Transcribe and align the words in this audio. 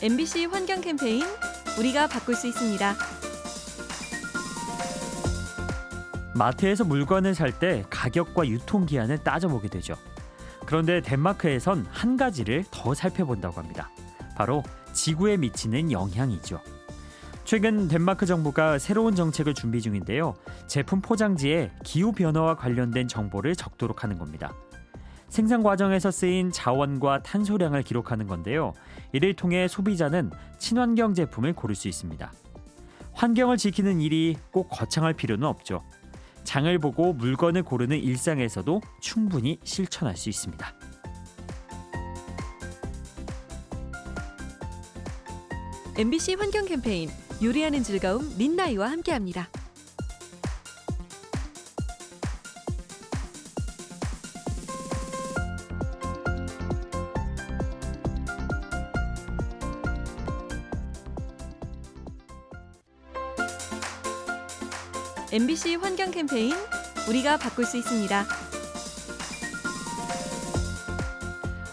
MBC 0.00 0.44
환경 0.46 0.80
캠페인 0.80 1.24
우리가 1.78 2.06
바꿀 2.06 2.34
수 2.36 2.46
있습니다. 2.46 2.94
마트에서 6.34 6.84
물건을 6.84 7.34
살 7.34 7.52
때 7.58 7.84
가격과 7.90 8.46
유통 8.46 8.86
기한을 8.86 9.18
따져보게 9.18 9.68
되죠. 9.68 9.94
그런데 10.66 11.00
덴마크에선 11.00 11.86
한 11.90 12.16
가지를 12.16 12.64
더 12.70 12.94
살펴본다고 12.94 13.58
합니다. 13.58 13.90
바로 14.36 14.62
지구에 14.92 15.36
미치는 15.36 15.90
영향이죠. 15.90 16.60
최근 17.44 17.88
덴마크 17.88 18.26
정부가 18.26 18.78
새로운 18.78 19.16
정책을 19.16 19.54
준비 19.54 19.80
중인데요. 19.80 20.34
제품 20.68 21.00
포장지에 21.00 21.72
기후 21.82 22.12
변화와 22.12 22.54
관련된 22.56 23.08
정보를 23.08 23.56
적도록 23.56 24.04
하는 24.04 24.18
겁니다. 24.18 24.52
생산 25.28 25.62
과정에서 25.62 26.10
쓰인 26.10 26.50
자원과 26.50 27.22
탄소량을 27.22 27.82
기록하는 27.82 28.26
건데요. 28.26 28.72
이를 29.12 29.34
통해 29.34 29.68
소비자는 29.68 30.30
친환경 30.58 31.14
제품을 31.14 31.54
고를 31.54 31.74
수 31.74 31.88
있습니다. 31.88 32.32
환경을 33.12 33.56
지키는 33.56 34.00
일이 34.00 34.36
꼭 34.50 34.68
거창할 34.68 35.12
필요는 35.12 35.46
없죠. 35.46 35.82
장을 36.44 36.78
보고 36.78 37.12
물건을 37.12 37.62
고르는 37.62 37.98
일상에서도 37.98 38.80
충분히 39.00 39.58
실천할 39.64 40.16
수 40.16 40.28
있습니다. 40.28 40.74
환경 46.38 46.64
캠페인 46.64 47.10
요리하는 47.42 47.82
즐거움 47.82 48.36
민나이와 48.38 48.90
함께합니다. 48.90 49.48
MBC 65.30 65.74
환경 65.74 66.10
캠페인 66.10 66.54
우리가 67.06 67.36
바꿀 67.36 67.66
수 67.66 67.76
있습니다. 67.76 68.24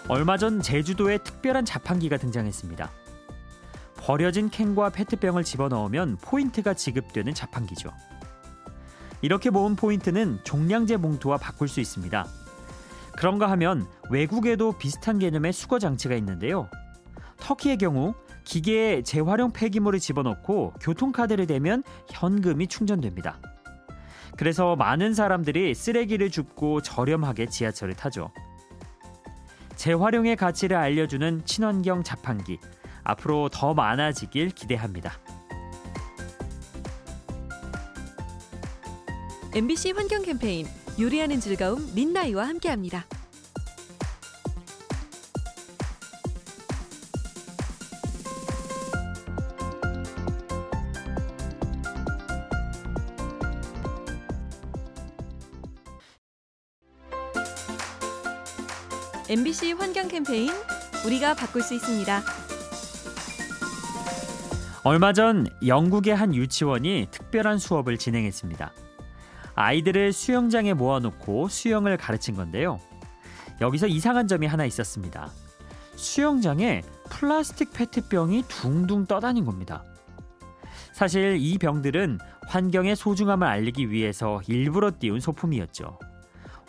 얼마 0.10 0.38
전 0.38 0.62
제주도에 0.62 1.20
특별한 1.20 1.64
자판기가 1.64 2.18
등장했습니다. 2.18 2.92
버려진 3.96 4.50
캔과 4.50 4.90
페트병을 4.90 5.46
집어넣으면 5.46 6.18
포인트가 6.18 6.74
지급되는 6.74 7.34
자판기죠. 7.34 7.92
이렇게 9.22 9.50
모은 9.50 9.78
포인트는 9.78 10.40
종량제 10.44 10.98
봉투와 10.98 11.38
바꿀 11.38 11.70
수 11.70 11.80
있습니다. 11.80 12.28
그런가 13.16 13.50
하면 13.52 13.88
외국에도 14.10 14.74
비슷한 14.74 15.18
개념의 15.18 15.54
수거 15.54 15.80
장치가 15.80 16.14
있는데요. 16.16 16.70
터키의 17.38 17.78
경우 17.78 18.16
기계에 18.46 19.02
재활용 19.02 19.52
폐기물을 19.52 20.00
집어넣고 20.00 20.74
교통카드를 20.80 21.48
대면 21.48 21.84
현금이 22.10 22.68
충전됩니다. 22.68 23.40
그래서 24.38 24.76
많은 24.76 25.14
사람들이 25.14 25.74
쓰레기를 25.74 26.30
줍고 26.30 26.82
저렴하게 26.82 27.48
지하철을 27.48 27.96
타죠. 27.96 28.32
재활용의 29.76 30.36
가치를 30.36 30.78
알려주는 30.78 31.44
친환경 31.46 32.04
자판기. 32.04 32.60
앞으로 33.04 33.50
더 33.50 33.74
많아지길 33.74 34.50
기대합니다. 34.50 35.14
MBC 39.54 39.92
환경 39.92 40.22
캠페인 40.24 40.66
요리하는 41.00 41.40
즐거움 41.40 41.94
민나이와 41.94 42.48
함께합니다. 42.48 43.06
MBC 59.28 59.72
환경 59.72 60.08
캠페인 60.08 60.52
우리가 61.04 61.34
바꿀 61.34 61.64
수 61.64 61.74
있습니다. 61.74 62.22
얼마 64.84 65.14
전 65.14 65.48
영국의 65.66 66.16
한 66.16 66.36
유치원이 66.36 67.08
특별한 67.10 67.58
수업을 67.58 67.98
진행했습니다. 67.98 68.72
아이들을 69.56 70.14
수영장에 70.14 70.76
모아놓고 70.76 71.48
수영을 71.48 71.98
가르친 71.98 72.36
건데요. 72.36 72.80
여기서 73.62 73.88
이상한 73.88 74.28
점이 74.28 74.46
하나 74.46 74.64
있었습니다. 74.66 75.32
수영장에 75.96 76.84
플라스틱 77.10 77.74
페트병이 77.74 78.44
둥둥 78.48 79.08
떠다닌 79.08 79.44
겁니다. 79.46 79.84
사실 80.94 81.38
이 81.40 81.58
병들은 81.58 82.20
환경의 82.46 82.96
소중함을 82.96 83.48
알리기 83.48 83.90
위해서 83.90 84.40
일부러 84.48 84.92
띄운 85.00 85.20
소품이었죠. 85.20 85.98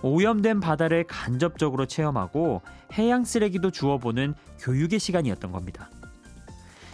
오염된 0.03 0.61
바다를 0.61 1.05
간접적으로 1.05 1.87
체험하고 1.87 2.63
해양 2.95 3.25
쓰레기도 3.25 3.71
주워보는 3.71 4.35
교육의 4.61 4.99
시간이었던 4.99 5.53
겁니다. 5.53 5.91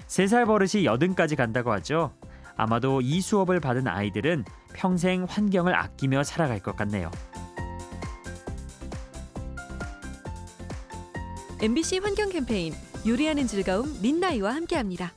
3살 0.06 0.46
버릇이 0.46 0.84
여든까지 0.84 1.36
간다고 1.36 1.72
하죠. 1.72 2.12
아마도 2.56 3.00
이 3.00 3.20
수업을 3.20 3.60
받은 3.60 3.88
아이들은 3.88 4.44
평생 4.74 5.24
환경을 5.28 5.74
아끼며 5.74 6.22
살아갈 6.22 6.60
것 6.60 6.76
같네요. 6.76 7.10
MBC 11.60 11.98
환경 11.98 12.28
캠페인 12.28 12.74
요리하는 13.06 13.46
즐거움 13.46 14.00
민나이와 14.02 14.54
함께합니다. 14.54 15.12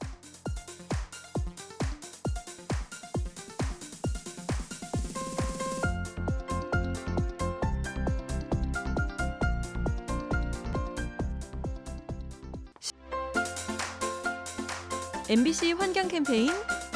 MBC 15.28 15.72
환경 15.72 16.08
캠페인 16.08 16.52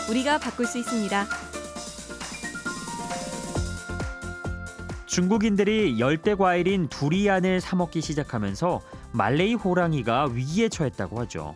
우리가 0.07 0.37
바꿀 0.37 0.67
수 0.67 0.77
있습니다. 0.77 1.25
중국인들이 5.07 5.99
열대 5.99 6.35
과일인 6.35 6.87
두리안을 6.89 7.59
사 7.59 7.75
먹기 7.75 8.01
시작하면서 8.01 8.81
말레이 9.13 9.55
호랑이가 9.55 10.25
위기에 10.25 10.69
처했다고 10.69 11.19
하죠. 11.21 11.55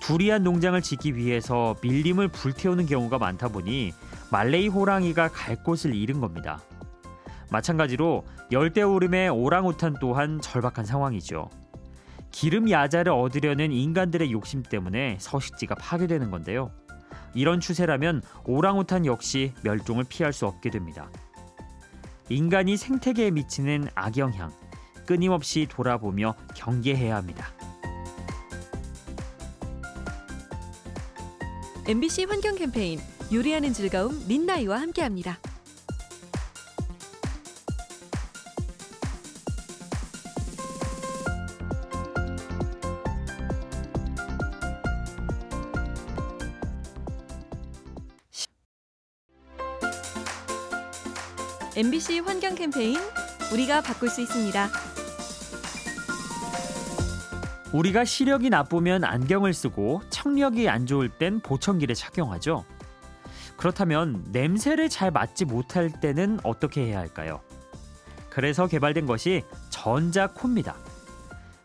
두리안 0.00 0.42
농장을 0.42 0.80
짓기 0.82 1.16
위해서 1.16 1.74
밀림을 1.80 2.28
불태우는 2.28 2.84
경우가 2.84 3.16
많다 3.16 3.48
보니 3.48 3.94
말레이 4.30 4.68
호랑이가 4.68 5.28
갈 5.28 5.62
곳을 5.62 5.94
잃은 5.94 6.20
겁니다. 6.20 6.60
마찬가지로 7.50 8.26
열대 8.52 8.82
오름의 8.82 9.30
오랑우탄 9.30 9.96
또한 10.02 10.38
절박한 10.42 10.84
상황이죠. 10.84 11.48
기름 12.30 12.70
야자를 12.70 13.12
얻으려는 13.12 13.72
인간들의 13.72 14.30
욕심 14.32 14.62
때문에 14.62 15.16
서식지가 15.20 15.76
파괴되는 15.76 16.30
건데요. 16.30 16.70
이런 17.34 17.60
추세라면 17.60 18.22
오랑우탄 18.44 19.06
역시 19.06 19.52
멸종을 19.62 20.04
피할 20.08 20.32
수 20.32 20.46
없게 20.46 20.70
됩니다. 20.70 21.10
인간이 22.28 22.76
생태계에 22.76 23.30
미치는 23.30 23.88
악영향 23.94 24.52
끊임없이 25.06 25.66
돌아보며 25.68 26.34
경계해야 26.54 27.16
합니다. 27.16 27.46
MBC 31.86 32.24
환경 32.24 32.54
캠페인 32.54 33.00
요리하는 33.32 33.72
즐거움 33.72 34.26
민나이와 34.28 34.78
함께합니다. 34.78 35.38
MBC 51.78 52.18
환경 52.18 52.56
캠페인 52.56 52.98
우리가 53.52 53.82
바꿀 53.82 54.08
수 54.08 54.20
있습니다. 54.20 54.68
우리가 57.72 58.04
시력이 58.04 58.50
나쁘면 58.50 59.04
안경을 59.04 59.54
쓰고 59.54 60.02
청력이 60.10 60.68
안 60.68 60.86
좋을 60.86 61.08
땐 61.08 61.38
보청기를 61.38 61.94
착용하죠. 61.94 62.64
그렇다면 63.56 64.24
냄새를 64.32 64.88
잘 64.88 65.12
맡지 65.12 65.44
못할 65.44 65.88
때는 66.00 66.40
어떻게 66.42 66.84
해야 66.84 66.98
할까요? 66.98 67.42
그래서 68.28 68.66
개발된 68.66 69.06
것이 69.06 69.44
전자 69.70 70.26
코입니다. 70.26 70.74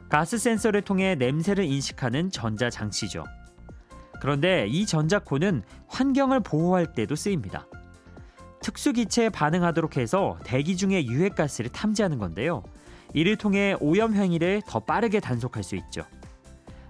가스 0.09 0.37
센서를 0.37 0.83
통해 0.83 1.15
냄새를 1.15 1.63
인식하는 1.63 2.29
전자 2.29 2.69
장치죠. 2.69 3.23
그런데 4.21 4.67
이 4.67 4.85
전자 4.85 5.17
코는 5.17 5.63
환경을 5.87 6.41
보호할 6.41 6.93
때도 6.93 7.15
쓰입니다. 7.15 7.65
특수 8.63 8.93
기체에 8.93 9.29
반응하도록 9.29 9.97
해서 9.97 10.39
대기 10.43 10.77
중의 10.77 11.07
유해가스를 11.07 11.69
탐지하는 11.69 12.17
건데요. 12.17 12.63
이를 13.13 13.35
통해 13.35 13.75
오염 13.79 14.15
행위를 14.15 14.63
더 14.65 14.79
빠르게 14.79 15.19
단속할 15.19 15.63
수 15.63 15.75
있죠. 15.75 16.03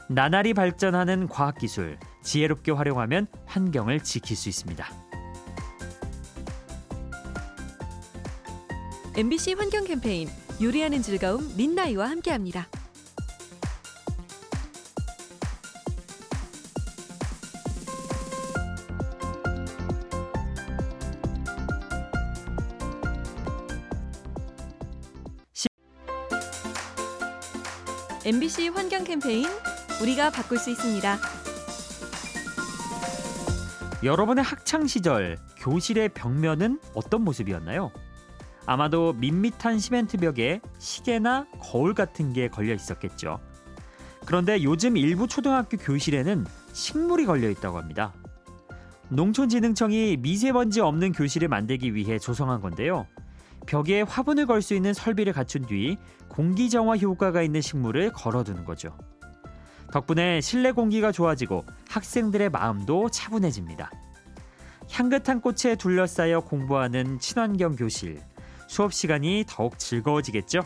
나날이 0.07 0.53
발전하는 0.53 1.27
과학기술 1.27 1.97
지혜롭게 2.21 2.71
활용하면 2.71 3.27
환경을 3.45 4.01
지킬 4.01 4.37
수 4.37 4.47
있습니다. 4.47 4.85
MBC 9.15 9.53
환경 9.53 9.83
캠페인 9.83 10.29
요리하는 10.61 11.01
즐거움 11.01 11.55
민나이와 11.57 12.09
함께합니다. 12.09 12.67
MBC 28.25 28.69
환경 28.69 29.03
캠페인 29.03 29.45
우리가 30.01 30.29
바꿀 30.29 30.57
수 30.57 30.69
있습니다. 30.69 31.17
여러분의 34.01 34.45
학창 34.45 34.87
시절 34.87 35.37
교실의 35.57 36.07
벽면은 36.13 36.79
어떤 36.93 37.25
모습이었나요? 37.25 37.91
아마도 38.65 39.11
밋밋한 39.11 39.77
시멘트 39.77 40.19
벽에 40.19 40.61
시계나 40.79 41.47
거울 41.59 41.93
같은 41.93 42.31
게 42.31 42.47
걸려 42.47 42.73
있었겠죠. 42.73 43.41
그런데 44.25 44.63
요즘 44.63 44.95
일부 44.95 45.27
초등학교 45.27 45.75
교실에는 45.75 46.45
식물이 46.71 47.25
걸려 47.25 47.49
있다고 47.49 47.77
합니다. 47.77 48.13
농촌진흥청이 49.09 50.15
미세먼지 50.17 50.79
없는 50.79 51.11
교실을 51.11 51.49
만들기 51.49 51.93
위해 51.93 52.17
조성한 52.19 52.61
건데요. 52.61 53.05
벽에 53.65 54.01
화분을 54.01 54.45
걸 54.45 54.61
수 54.61 54.73
있는 54.73 54.93
설비를 54.93 55.33
갖춘 55.33 55.65
뒤 55.65 55.97
공기 56.29 56.69
정화 56.69 56.97
효과가 56.97 57.41
있는 57.41 57.61
식물을 57.61 58.11
걸어두는 58.13 58.65
거죠. 58.65 58.97
덕분에 59.91 60.41
실내 60.41 60.71
공기가 60.71 61.11
좋아지고 61.11 61.65
학생들의 61.89 62.49
마음도 62.49 63.09
차분해집니다. 63.09 63.91
향긋한 64.89 65.41
꽃에 65.41 65.75
둘러싸여 65.75 66.41
공부하는 66.41 67.19
친환경 67.19 67.75
교실. 67.75 68.21
수업 68.67 68.93
시간이 68.93 69.45
더욱 69.47 69.77
즐거워지겠죠? 69.77 70.61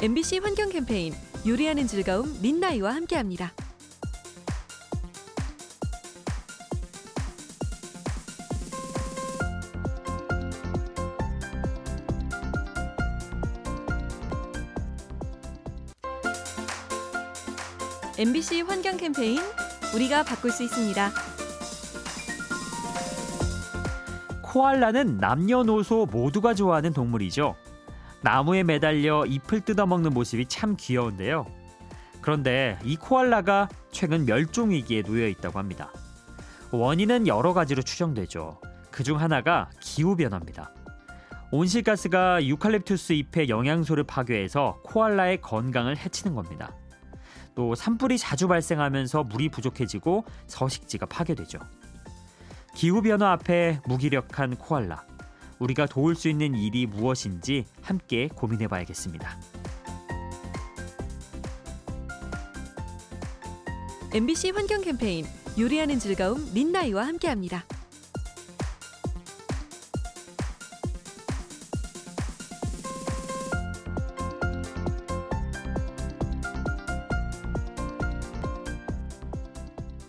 MBC 0.00 0.38
환경 0.38 0.68
캠페인 0.70 1.14
요리하는 1.46 1.86
즐거움 1.86 2.40
민나이와 2.42 2.94
함께합니다. 2.94 3.52
MBC 18.16 18.60
환경 18.60 18.96
캠페인 18.96 19.40
우리가 19.92 20.22
바꿀 20.22 20.52
수 20.52 20.62
있습니다. 20.62 21.10
코알라는 24.40 25.18
남녀노소 25.18 26.06
모두가 26.06 26.54
좋아하는 26.54 26.92
동물이죠. 26.92 27.56
나무에 28.22 28.62
매달려 28.62 29.26
잎을 29.26 29.62
뜯어먹는 29.62 30.14
모습이 30.14 30.46
참 30.46 30.76
귀여운데요. 30.78 31.44
그런데 32.20 32.78
이 32.84 32.94
코알라가 32.94 33.68
최근 33.90 34.26
멸종 34.26 34.70
위기에 34.70 35.02
놓여 35.02 35.26
있다고 35.26 35.58
합니다. 35.58 35.92
원인은 36.70 37.26
여러 37.26 37.52
가지로 37.52 37.82
추정되죠. 37.82 38.60
그중 38.92 39.20
하나가 39.20 39.70
기후 39.80 40.14
변화입니다. 40.14 40.72
온실가스가 41.50 42.44
유칼립투스 42.46 43.12
잎의 43.12 43.48
영양소를 43.48 44.04
파괴해서 44.04 44.78
코알라의 44.84 45.40
건강을 45.40 45.96
해치는 45.96 46.36
겁니다. 46.36 46.72
또 47.54 47.74
산불이 47.74 48.18
자주 48.18 48.48
발생하면서 48.48 49.24
물이 49.24 49.48
부족해지고 49.50 50.24
서식지가 50.46 51.06
파괴되죠. 51.06 51.58
기후변화 52.74 53.32
앞에 53.32 53.80
무기력한 53.86 54.56
코알라. 54.56 55.04
우리가 55.58 55.86
도울 55.86 56.14
수 56.16 56.28
있는 56.28 56.54
일이 56.54 56.86
무엇인지 56.86 57.64
함께 57.82 58.28
고민해 58.28 58.68
봐야겠습니다. 58.68 59.38
MBC 64.12 64.50
환경 64.50 64.80
캠페인 64.82 65.24
요리하는 65.58 65.98
즐거움 65.98 66.52
민나이와 66.52 67.06
함께합니다. 67.06 67.64